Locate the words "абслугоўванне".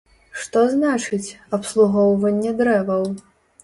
1.61-2.59